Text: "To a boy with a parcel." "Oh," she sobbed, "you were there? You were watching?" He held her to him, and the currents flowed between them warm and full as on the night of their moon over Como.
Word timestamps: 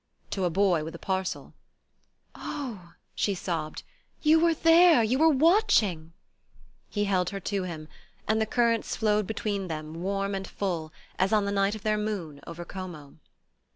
"To 0.31 0.45
a 0.45 0.49
boy 0.49 0.83
with 0.83 0.95
a 0.95 0.97
parcel." 0.97 1.53
"Oh," 2.33 2.93
she 3.13 3.35
sobbed, 3.35 3.83
"you 4.23 4.39
were 4.39 4.55
there? 4.55 5.03
You 5.03 5.19
were 5.19 5.29
watching?" 5.29 6.13
He 6.89 7.03
held 7.03 7.29
her 7.29 7.39
to 7.41 7.65
him, 7.65 7.87
and 8.27 8.41
the 8.41 8.47
currents 8.47 8.95
flowed 8.95 9.27
between 9.27 9.67
them 9.67 9.93
warm 10.01 10.33
and 10.33 10.47
full 10.47 10.91
as 11.19 11.31
on 11.31 11.45
the 11.45 11.51
night 11.51 11.75
of 11.75 11.83
their 11.83 11.99
moon 11.99 12.39
over 12.47 12.65
Como. 12.65 13.19